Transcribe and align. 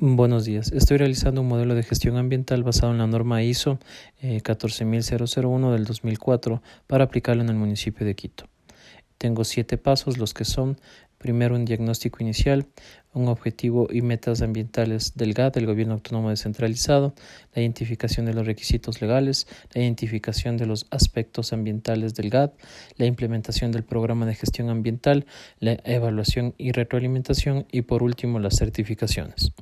Buenos 0.00 0.44
días. 0.44 0.70
Estoy 0.70 0.96
realizando 0.98 1.40
un 1.40 1.48
modelo 1.48 1.74
de 1.74 1.82
gestión 1.82 2.18
ambiental 2.18 2.62
basado 2.62 2.92
en 2.92 2.98
la 2.98 3.08
norma 3.08 3.42
ISO 3.42 3.80
14001 4.22 5.72
del 5.72 5.84
2004 5.86 6.62
para 6.86 7.02
aplicarlo 7.02 7.42
en 7.42 7.48
el 7.48 7.56
municipio 7.56 8.06
de 8.06 8.14
Quito. 8.14 8.44
Tengo 9.18 9.42
siete 9.42 9.76
pasos, 9.76 10.16
los 10.16 10.34
que 10.34 10.44
son 10.44 10.78
primero 11.18 11.56
un 11.56 11.64
diagnóstico 11.64 12.18
inicial, 12.22 12.68
un 13.12 13.26
objetivo 13.26 13.88
y 13.90 14.02
metas 14.02 14.40
ambientales 14.40 15.16
del 15.16 15.34
GAD, 15.34 15.58
el 15.58 15.66
Gobierno 15.66 15.94
Autónomo 15.94 16.30
Descentralizado, 16.30 17.12
la 17.52 17.62
identificación 17.62 18.24
de 18.24 18.34
los 18.34 18.46
requisitos 18.46 19.02
legales, 19.02 19.48
la 19.74 19.82
identificación 19.82 20.58
de 20.58 20.66
los 20.66 20.86
aspectos 20.92 21.52
ambientales 21.52 22.14
del 22.14 22.30
GAD, 22.30 22.52
la 22.98 23.06
implementación 23.06 23.72
del 23.72 23.82
programa 23.82 24.26
de 24.26 24.36
gestión 24.36 24.70
ambiental, 24.70 25.26
la 25.58 25.76
evaluación 25.82 26.54
y 26.56 26.70
retroalimentación 26.70 27.66
y 27.72 27.82
por 27.82 28.04
último 28.04 28.38
las 28.38 28.54
certificaciones. 28.58 29.52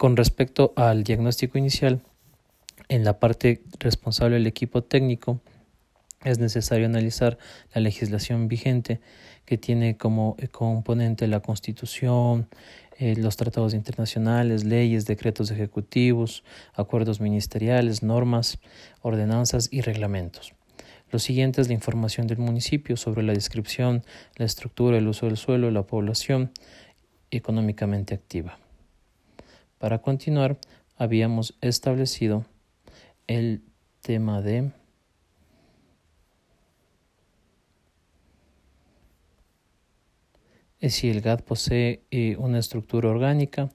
Con 0.00 0.16
respecto 0.16 0.72
al 0.76 1.04
diagnóstico 1.04 1.58
inicial, 1.58 2.00
en 2.88 3.04
la 3.04 3.18
parte 3.18 3.60
responsable 3.80 4.36
del 4.36 4.46
equipo 4.46 4.82
técnico, 4.82 5.42
es 6.24 6.38
necesario 6.38 6.86
analizar 6.86 7.36
la 7.74 7.82
legislación 7.82 8.48
vigente 8.48 9.02
que 9.44 9.58
tiene 9.58 9.98
como 9.98 10.38
componente 10.52 11.26
la 11.26 11.40
Constitución, 11.40 12.48
eh, 12.98 13.14
los 13.14 13.36
tratados 13.36 13.74
internacionales, 13.74 14.64
leyes, 14.64 15.04
decretos 15.04 15.50
ejecutivos, 15.50 16.44
acuerdos 16.72 17.20
ministeriales, 17.20 18.02
normas, 18.02 18.58
ordenanzas 19.02 19.68
y 19.70 19.82
reglamentos. 19.82 20.54
Lo 21.10 21.18
siguiente 21.18 21.60
es 21.60 21.68
la 21.68 21.74
información 21.74 22.26
del 22.26 22.38
municipio 22.38 22.96
sobre 22.96 23.22
la 23.22 23.34
descripción, 23.34 24.02
la 24.36 24.46
estructura, 24.46 24.96
el 24.96 25.08
uso 25.08 25.26
del 25.26 25.36
suelo 25.36 25.70
la 25.70 25.82
población 25.82 26.52
económicamente 27.30 28.14
activa. 28.14 28.58
Para 29.80 30.02
continuar, 30.02 30.58
habíamos 30.98 31.56
establecido 31.62 32.44
el 33.26 33.62
tema 34.02 34.42
de 34.42 34.72
si 40.82 41.08
el 41.08 41.22
GAD 41.22 41.40
posee 41.44 42.02
eh, 42.10 42.36
una 42.36 42.58
estructura 42.58 43.08
orgánica. 43.08 43.70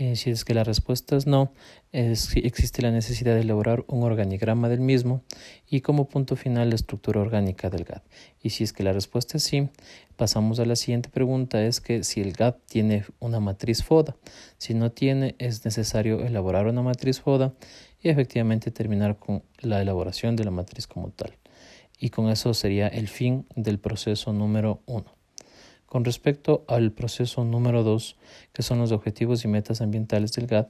Eh, 0.00 0.14
si 0.14 0.30
es 0.30 0.44
que 0.44 0.54
la 0.54 0.62
respuesta 0.62 1.16
es 1.16 1.26
no, 1.26 1.52
es, 1.90 2.30
existe 2.36 2.82
la 2.82 2.92
necesidad 2.92 3.34
de 3.34 3.40
elaborar 3.40 3.84
un 3.88 4.04
organigrama 4.04 4.68
del 4.68 4.78
mismo 4.78 5.22
y 5.68 5.80
como 5.80 6.08
punto 6.08 6.36
final 6.36 6.68
la 6.68 6.76
estructura 6.76 7.20
orgánica 7.20 7.68
del 7.68 7.82
GAD. 7.82 8.02
Y 8.40 8.50
si 8.50 8.62
es 8.62 8.72
que 8.72 8.84
la 8.84 8.92
respuesta 8.92 9.38
es 9.38 9.42
sí, 9.42 9.68
pasamos 10.14 10.60
a 10.60 10.66
la 10.66 10.76
siguiente 10.76 11.08
pregunta, 11.08 11.64
es 11.64 11.80
que 11.80 12.04
si 12.04 12.20
el 12.20 12.32
GAD 12.32 12.54
tiene 12.68 13.06
una 13.18 13.40
matriz 13.40 13.82
FODA. 13.82 14.14
Si 14.56 14.72
no 14.72 14.92
tiene, 14.92 15.34
es 15.40 15.64
necesario 15.64 16.24
elaborar 16.24 16.68
una 16.68 16.82
matriz 16.82 17.20
FODA 17.20 17.54
y 18.00 18.08
efectivamente 18.08 18.70
terminar 18.70 19.18
con 19.18 19.42
la 19.58 19.82
elaboración 19.82 20.36
de 20.36 20.44
la 20.44 20.52
matriz 20.52 20.86
como 20.86 21.10
tal. 21.10 21.34
Y 21.98 22.10
con 22.10 22.28
eso 22.28 22.54
sería 22.54 22.86
el 22.86 23.08
fin 23.08 23.46
del 23.56 23.80
proceso 23.80 24.32
número 24.32 24.80
uno. 24.86 25.17
Con 25.88 26.04
respecto 26.04 26.66
al 26.68 26.92
proceso 26.92 27.44
número 27.44 27.82
dos, 27.82 28.18
que 28.52 28.62
son 28.62 28.78
los 28.78 28.92
objetivos 28.92 29.46
y 29.46 29.48
metas 29.48 29.80
ambientales 29.80 30.32
del 30.32 30.46
GAD, 30.46 30.66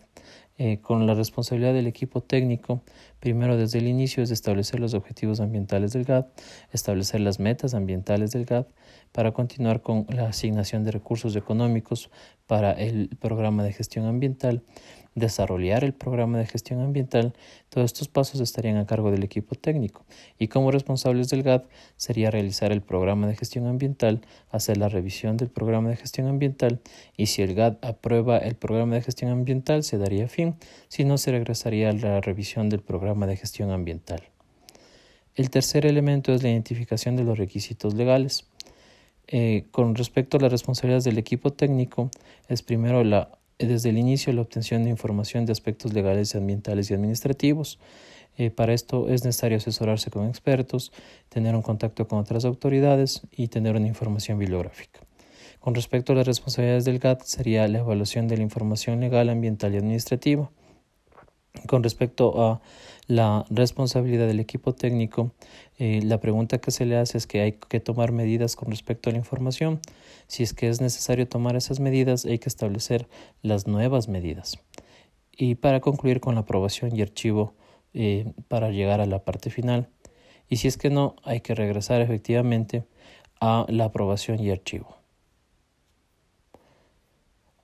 eh, 0.59 0.81
con 0.81 1.09
la 1.09 1.15
responsabilidad 1.15 1.75
del 1.75 1.89
equipo 1.89 2.21
técnico, 2.21 2.83
primero 3.19 3.57
desde 3.57 3.79
el 3.79 3.89
inicio 3.89 4.23
es 4.23 4.31
establecer 4.31 4.79
los 4.79 4.95
objetivos 4.95 5.41
ambientales 5.41 5.93
del 5.93 6.05
GAD, 6.05 6.27
establecer 6.73 7.21
las 7.21 7.41
metas 7.41 7.75
ambientales 7.75 8.31
del 8.31 8.45
GAD, 8.45 8.67
para 9.11 9.33
continuar 9.33 9.83
con 9.83 10.07
la 10.09 10.29
asignación 10.29 10.85
de 10.85 10.93
recursos 10.93 11.35
económicos 11.35 12.11
para 12.47 12.71
el 12.73 13.09
programa 13.21 13.65
de 13.65 13.73
gestión 13.73 14.07
ambiental, 14.07 14.63
desarrollar 15.19 15.85
el 15.85 15.93
programa 15.93 16.39
de 16.39 16.47
gestión 16.47 16.81
ambiental, 16.81 17.35
todos 17.69 17.87
estos 17.87 18.09
pasos 18.09 18.41
estarían 18.41 18.77
a 18.77 18.87
cargo 18.87 19.11
del 19.11 19.23
equipo 19.23 19.55
técnico 19.55 20.05
y 20.39 20.49
como 20.49 20.71
responsables 20.71 21.29
del 21.29 21.43
GAD 21.43 21.63
sería 21.97 22.31
realizar 22.31 22.73
el 22.73 22.83
programa 22.83 23.27
de 23.27 23.37
gestión 23.37 23.67
ambiental, 23.67 24.21
hacer 24.51 24.77
la 24.77 24.89
revisión 24.89 25.37
del 25.37 25.49
programa 25.49 25.91
de 25.91 25.97
gestión 25.97 26.27
ambiental 26.27 26.81
y 27.17 27.27
si 27.27 27.43
el 27.43 27.55
GAD 27.55 27.77
aprueba 27.83 28.39
el 28.39 28.55
programa 28.55 28.95
de 28.95 29.03
gestión 29.03 29.31
ambiental 29.31 29.85
se 29.85 29.99
daría 29.99 30.29
fin, 30.29 30.57
si 30.89 31.05
no 31.05 31.19
se 31.19 31.33
regresaría 31.33 31.91
a 31.91 31.93
la 31.93 32.21
revisión 32.21 32.69
del 32.69 32.81
programa 32.81 33.27
de 33.27 33.37
gestión 33.37 33.71
ambiental. 33.71 34.23
El 35.39 35.51
tercer 35.51 35.87
elemento 35.87 36.33
es 36.33 36.43
la 36.43 36.51
identificación 36.51 37.15
de 37.15 37.23
los 37.23 37.39
requisitos 37.39 37.95
legales. 37.95 38.49
Eh, 39.29 39.67
con 39.71 39.95
respecto 39.95 40.37
a 40.37 40.41
las 40.41 40.51
responsabilidades 40.51 41.05
del 41.05 41.17
equipo 41.17 41.53
técnico, 41.53 42.11
es 42.49 42.63
primero 42.63 43.05
la 43.05 43.38
desde 43.67 43.91
el 43.91 43.99
inicio 43.99 44.33
la 44.33 44.43
obtención 44.43 44.85
de 44.85 44.91
información 44.91 45.47
de 45.47 45.53
aspectos 45.53 45.93
legales, 45.93 46.35
ambientales 46.35 46.91
y 46.91 46.95
administrativos. 46.95 47.79
Eh, 48.37 48.51
para 48.51 48.73
esto 48.73 49.09
es 49.09 49.25
necesario 49.25 49.57
asesorarse 49.57 50.11
con 50.11 50.29
expertos, 50.29 50.93
tener 51.29 51.57
un 51.57 51.63
contacto 51.63 52.07
con 52.07 52.21
otras 52.21 52.45
autoridades 52.45 53.23
y 53.33 53.49
tener 53.49 53.75
una 53.75 53.89
información 53.89 54.39
bibliográfica. 54.39 55.01
Con 55.59 55.75
respecto 55.75 56.13
a 56.13 56.17
las 56.17 56.27
responsabilidades 56.27 56.85
del 56.85 57.01
GAT, 57.01 57.23
sería 57.23 57.67
la 57.67 57.81
evaluación 57.81 58.29
de 58.29 58.37
la 58.37 58.45
información 58.45 59.01
legal, 59.01 59.29
ambiental 59.29 59.75
y 59.75 59.79
administrativa. 59.79 60.51
Con 61.67 61.83
respecto 61.83 62.43
a 62.43 62.61
la 63.07 63.45
responsabilidad 63.51 64.27
del 64.27 64.41
equipo 64.41 64.75
técnico, 64.75 65.33
eh, 65.79 66.01
la 66.03 66.21
pregunta 66.21 66.59
que 66.59 66.71
se 66.71 66.85
le 66.85 66.97
hace 66.97 67.19
es 67.19 67.27
que 67.27 67.41
hay 67.41 67.53
que 67.53 67.81
tomar 67.81 68.13
medidas 68.13 68.55
con 68.55 68.71
respecto 68.71 69.09
a 69.09 69.13
la 69.13 69.19
información. 69.19 69.81
Si 70.27 70.43
es 70.43 70.53
que 70.53 70.69
es 70.69 70.81
necesario 70.81 71.27
tomar 71.27 71.57
esas 71.57 71.81
medidas, 71.81 72.25
hay 72.27 72.39
que 72.39 72.49
establecer 72.49 73.09
las 73.43 73.67
nuevas 73.67 74.09
medidas. 74.09 74.59
Y 75.33 75.55
para 75.55 75.81
concluir 75.81 76.21
con 76.21 76.35
la 76.35 76.43
aprobación 76.43 76.95
y 76.95 77.03
archivo 77.03 77.55
eh, 77.95 78.33
para 78.49 78.71
llegar 78.71 79.01
a 79.01 79.07
la 79.07 79.25
parte 79.25 79.51
final. 79.51 79.89
Y 80.49 80.57
si 80.57 80.69
es 80.69 80.77
que 80.77 80.91
no, 80.91 81.17
hay 81.25 81.41
que 81.41 81.55
regresar 81.55 82.01
efectivamente 82.01 82.85
a 83.41 83.67
la 83.69 83.87
aprobación 83.87 84.41
y 84.41 84.51
archivo. 84.51 84.97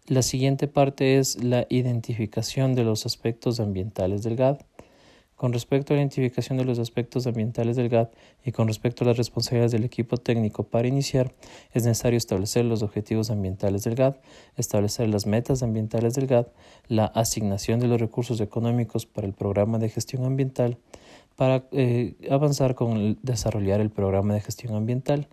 La 0.07 0.21
siguiente 0.21 0.69
parte 0.69 1.17
es 1.17 1.43
la 1.43 1.67
identificación 1.71 2.75
de 2.75 2.85
los 2.85 3.07
aspectos 3.07 3.59
ambientales 3.59 4.23
del 4.23 4.37
GAD. 4.37 4.59
Con 5.35 5.55
respecto 5.55 5.95
a 5.95 5.97
la 5.97 6.03
identificación 6.03 6.59
de 6.59 6.67
los 6.67 6.79
aspectos 6.79 7.27
ambientales 7.27 7.77
del 7.77 7.89
GAD 7.89 8.11
y 8.45 8.53
con 8.53 8.69
respecto 8.69 9.03
a 9.03 9.07
las 9.07 9.17
responsabilidades 9.17 9.73
del 9.73 9.85
equipo 9.85 10.19
técnico 10.19 10.65
para 10.65 10.89
iniciar, 10.89 11.33
es 11.73 11.87
necesario 11.87 12.19
establecer 12.19 12.67
los 12.67 12.83
objetivos 12.83 13.31
ambientales 13.31 13.85
del 13.85 13.95
GAD, 13.95 14.17
establecer 14.59 15.09
las 15.09 15.25
metas 15.25 15.63
ambientales 15.63 16.13
del 16.13 16.27
GAD, 16.27 16.49
la 16.89 17.07
asignación 17.07 17.81
de 17.81 17.89
los 17.89 17.99
recursos 17.99 18.43
económicos 18.43 19.07
para 19.07 19.27
el 19.27 19.33
programa 19.33 19.79
de 19.79 19.89
gestión 19.89 20.27
ambiental, 20.27 20.77
para 21.35 21.65
eh, 21.73 22.15
avanzar 22.31 22.75
con 22.75 23.19
desarrollar 23.23 23.81
el 23.81 23.89
programa 23.89 24.35
de 24.35 24.43
gestión 24.43 24.75
ambiental, 24.75 25.29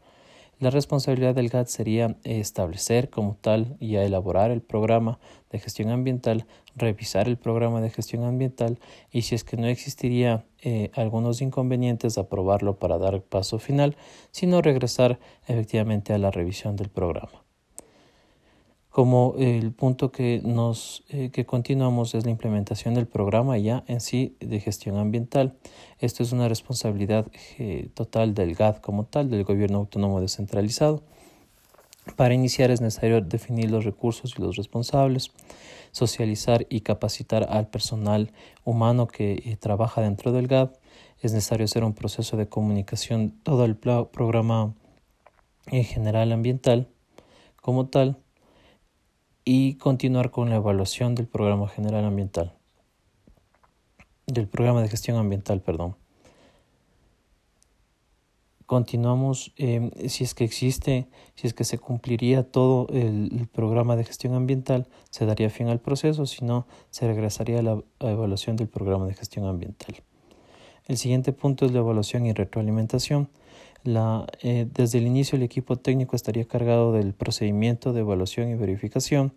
la 0.62 0.70
responsabilidad 0.70 1.34
del 1.34 1.50
GAT 1.50 1.68
sería 1.68 2.16
establecer 2.24 3.10
como 3.10 3.36
tal 3.42 3.76
y 3.80 3.96
elaborar 3.96 4.52
el 4.52 4.62
programa 4.62 5.20
de 5.50 5.58
gestión 5.58 5.90
ambiental, 5.90 6.46
revisar 6.76 7.28
el 7.28 7.38
programa 7.38 7.82
de 7.82 7.90
gestión 7.90 8.24
ambiental 8.24 8.80
y 9.12 9.24
si 9.24 9.34
es 9.34 9.44
que 9.44 9.58
no 9.58 9.66
existiría 9.66 10.46
eh, 10.62 10.92
algunos 10.94 11.42
inconvenientes, 11.42 12.20
aprobarlo 12.20 12.78
para 12.78 13.00
dar 13.00 13.24
paso 13.24 13.58
final, 13.58 13.98
sino 14.30 14.62
regresar 14.62 15.20
efectivamente 15.48 16.14
a 16.14 16.20
la 16.20 16.30
revisión 16.30 16.76
del 16.76 16.90
programa 16.90 17.44
como 18.92 19.36
el 19.38 19.72
punto 19.72 20.12
que 20.12 20.42
nos 20.44 21.04
eh, 21.08 21.32
que 21.32 21.46
continuamos 21.46 22.14
es 22.14 22.26
la 22.26 22.32
implementación 22.32 22.94
del 22.94 23.08
programa 23.08 23.58
ya 23.58 23.86
en 23.88 24.02
sí 24.02 24.36
de 24.42 24.60
gestión 24.60 24.98
ambiental. 24.98 25.56
Esto 26.00 26.24
es 26.24 26.34
una 26.34 26.50
responsabilidad 26.50 27.26
eh, 27.58 27.90
total 27.94 28.34
del 28.34 28.54
GAD 28.54 28.78
como 28.78 29.06
tal, 29.06 29.30
del 29.30 29.46
gobierno 29.46 29.78
autónomo 29.78 30.20
descentralizado. 30.20 31.04
Para 32.18 32.34
iniciar 32.34 32.70
es 32.70 32.82
necesario 32.82 33.22
definir 33.22 33.72
los 33.72 33.86
recursos 33.86 34.36
y 34.38 34.42
los 34.42 34.58
responsables, 34.58 35.32
socializar 35.92 36.68
y 36.70 36.82
capacitar 36.82 37.48
al 37.50 37.70
personal 37.70 38.34
humano 38.66 39.08
que 39.08 39.42
eh, 39.46 39.56
trabaja 39.58 40.02
dentro 40.02 40.34
del 40.34 40.48
GAD. 40.48 40.72
Es 41.22 41.32
necesario 41.32 41.64
hacer 41.64 41.86
un 41.86 41.94
proceso 41.94 42.36
de 42.36 42.50
comunicación, 42.50 43.40
todo 43.44 43.64
el 43.64 43.78
programa 43.78 44.74
en 45.68 45.86
general 45.86 46.34
ambiental 46.34 46.90
como 47.62 47.88
tal 47.88 48.21
y 49.44 49.76
continuar 49.76 50.32
con 50.32 50.50
la 50.50 50.58
evaluación 50.58 51.16
del 51.16 51.28
programa 51.28 51.68
general 51.68 52.06
ambiental, 52.06 52.54
del 54.28 54.48
programa 54.48 54.82
de 54.82 54.90
gestión 54.90 55.18
ambiental, 55.18 55.62
perdón. 55.62 55.96
Continuamos, 58.66 59.52
em, 59.58 59.92
si 60.08 60.24
es 60.24 60.34
que 60.34 60.46
existe, 60.46 61.08
si 61.36 61.46
es 61.48 61.54
que 61.54 61.66
se 61.66 61.78
cumpliría 61.78 62.44
todo 62.44 62.88
el, 62.90 63.50
programa 63.52 63.98
de 63.98 64.06
gestión 64.06 64.34
ambiental, 64.34 64.88
se 65.10 65.26
daría 65.26 65.50
fin 65.50 65.68
al 65.68 65.80
proceso, 65.80 66.26
si 66.26 66.46
no, 66.46 66.66
se 66.90 67.06
regresaría 67.06 67.60
a 67.60 67.64
la 67.64 67.84
evaluación 68.00 68.56
del 68.56 68.70
programa 68.70 69.08
de 69.08 69.14
gestión 69.14 69.46
ambiental. 69.46 69.96
El 70.88 70.98
siguiente 70.98 71.34
punto 71.34 71.66
es 71.66 71.74
la 71.74 71.80
evaluación 71.80 72.26
y 72.26 72.34
retroalimentación. 72.34 73.30
La, 73.84 74.28
eh, 74.44 74.68
desde 74.72 75.00
el 75.00 75.08
inicio 75.08 75.36
el 75.36 75.44
equipo 75.44 75.76
técnico 75.76 76.16
estaría 76.16 76.46
cargado 76.46 76.94
del 76.94 77.14
procedimiento 77.14 77.94
de 77.94 78.02
evaluación 78.02 78.50
y 78.50 78.56
verificación 78.56 79.34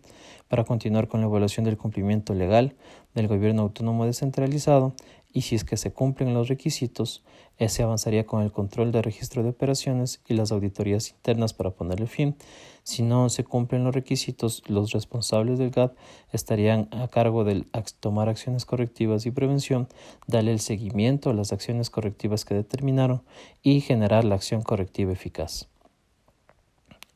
para 0.47 0.63
continuar 0.63 1.07
con 1.07 1.21
la 1.21 1.27
evaluación 1.27 1.65
del 1.65 1.77
cumplimiento 1.77 2.33
legal 2.33 2.75
del 3.15 3.27
gobierno 3.27 3.63
autónomo 3.63 4.05
descentralizado 4.05 4.93
y 5.35 5.41
si 5.41 5.55
es 5.55 5.65
que 5.65 5.75
se 5.75 5.91
cumplen 5.91 6.33
los 6.33 6.47
requisitos, 6.47 7.21
se 7.59 7.83
avanzaría 7.83 8.25
con 8.25 8.41
el 8.41 8.53
control 8.53 8.93
de 8.93 9.01
registro 9.01 9.43
de 9.43 9.49
operaciones 9.49 10.21
y 10.29 10.33
las 10.33 10.53
auditorías 10.53 11.11
internas 11.11 11.53
para 11.53 11.71
ponerle 11.71 12.07
fin. 12.07 12.37
Si 12.83 13.03
no 13.03 13.27
se 13.27 13.43
cumplen 13.43 13.83
los 13.83 13.93
requisitos, 13.93 14.63
los 14.67 14.93
responsables 14.93 15.59
del 15.59 15.71
GAD 15.71 15.91
estarían 16.31 16.87
a 16.91 17.09
cargo 17.09 17.43
de 17.43 17.65
tomar 17.99 18.29
acciones 18.29 18.63
correctivas 18.63 19.25
y 19.25 19.31
prevención, 19.31 19.89
darle 20.25 20.53
el 20.53 20.61
seguimiento 20.61 21.29
a 21.29 21.33
las 21.33 21.51
acciones 21.51 21.89
correctivas 21.89 22.45
que 22.45 22.55
determinaron 22.55 23.21
y 23.61 23.81
generar 23.81 24.23
la 24.23 24.35
acción 24.35 24.61
correctiva 24.61 25.11
eficaz. 25.11 25.67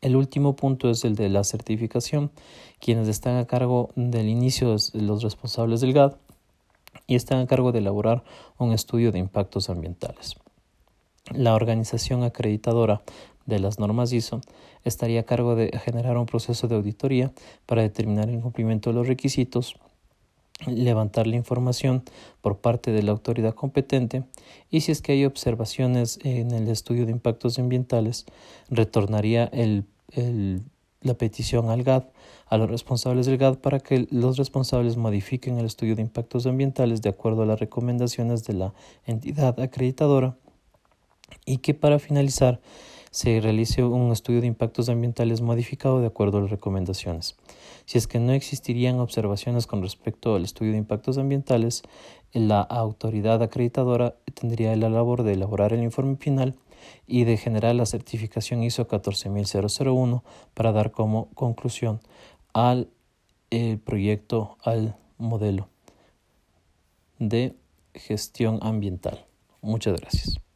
El 0.02 0.18
último 0.18 0.58
punto 0.58 0.90
es 0.90 1.06
el 1.06 1.16
de 1.16 1.30
la 1.30 1.46
certificación. 1.46 2.32
Quienes 2.82 3.08
están 3.08 3.38
a 3.38 3.48
cargo 3.48 3.92
del 3.96 4.28
inicio 4.28 4.76
los 4.94 5.24
responsables 5.24 5.80
del 5.80 5.94
GAD 5.94 6.18
y 7.10 7.16
están 7.16 7.40
a 7.40 7.48
cargo 7.48 7.72
de 7.72 7.80
elaborar 7.80 8.24
un 8.60 8.72
estudio 8.72 9.12
de 9.12 9.18
impactos 9.18 9.70
ambientales. 9.70 10.36
La 11.34 11.56
organización 11.56 12.24
acreditadora 12.24 13.02
de 13.48 13.60
las 13.60 13.80
normas 13.80 14.14
ISO 14.14 14.42
estaría 14.84 15.22
a 15.22 15.24
cargo 15.24 15.56
de 15.56 15.72
generar 15.84 16.18
un 16.18 16.28
proceso 16.28 16.68
de 16.68 16.76
auditoría 16.76 17.32
para 17.66 17.82
determinar 17.82 18.30
el 18.30 18.40
cumplimiento 18.40 18.92
de 18.92 18.96
los 18.96 19.08
requisitos, 19.08 19.76
levantar 20.68 21.26
la 21.26 21.36
información 21.36 22.04
por 22.42 22.60
parte 22.60 22.92
de 22.92 23.02
la 23.02 23.12
autoridad 23.12 23.56
competente 23.56 24.24
y 24.70 24.82
si 24.82 24.92
es 24.92 25.02
que 25.02 25.14
hay 25.14 25.26
observaciones 25.26 26.20
en 26.24 26.52
el 26.52 26.68
estudio 26.68 27.08
de 27.08 27.12
impactos 27.12 27.58
ambientales, 27.58 28.28
retornaría 28.70 29.46
el, 29.46 29.86
el 30.12 30.62
la 31.02 31.14
petición 31.14 31.70
al 31.70 31.84
GAD, 31.84 32.04
a 32.48 32.58
los 32.58 32.70
responsables 32.70 33.26
del 33.26 33.38
GAD, 33.38 33.60
para 33.60 33.80
que 33.80 34.08
los 34.12 34.38
responsables 34.38 34.98
modifiquen 34.98 35.58
el 35.58 35.66
estudio 35.66 35.96
de 35.96 36.02
impactos 36.02 36.46
ambientales 36.46 37.02
de 37.02 37.10
acuerdo 37.10 37.44
a 37.44 37.46
las 37.46 37.60
recomendaciones 37.60 38.44
de 38.44 38.54
la 38.54 38.74
entidad 39.06 39.60
acreditadora 39.60 40.36
y 41.46 41.58
que 41.58 41.74
para 41.74 42.00
finalizar 42.00 42.60
se 43.12 43.40
realice 43.42 43.84
un 43.84 44.12
estudio 44.12 44.42
de 44.42 44.48
impactos 44.48 44.88
ambientales 44.90 45.42
modificado 45.42 46.00
de 46.00 46.08
acuerdo 46.08 46.38
a 46.38 46.42
las 46.42 46.52
recomendaciones. 46.52 47.38
Si 47.86 47.98
es 47.98 48.08
que 48.08 48.20
no 48.20 48.34
existirían 48.34 49.00
observaciones 49.00 49.66
con 49.66 49.82
respecto 49.82 50.36
al 50.36 50.44
estudio 50.44 50.74
de 50.74 50.78
impactos 50.78 51.18
ambientales, 51.18 51.82
la 52.34 52.62
autoridad 52.62 53.42
acreditadora 53.42 54.16
tendría 54.36 54.76
la 54.76 54.90
labor 54.90 55.24
de 55.24 55.34
elaborar 55.34 55.74
el 55.74 55.82
informe 55.82 56.18
final 56.18 56.56
y 57.08 57.24
de 57.24 57.38
generar 57.38 57.76
la 57.76 57.86
certificación 57.86 58.64
ISO 58.64 58.88
14001 58.88 60.24
para 60.54 60.72
dar 60.72 60.92
como 60.92 61.30
conclusión 61.32 62.00
al 62.54 62.90
proyecto, 63.84 64.58
al 64.64 64.96
modelo 65.18 65.70
de 67.18 67.56
gestión 67.94 68.60
ambiental. 68.62 69.26
Muchas 69.62 70.00
gracias. 70.00 70.49